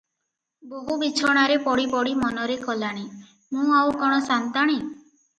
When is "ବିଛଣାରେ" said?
1.01-1.57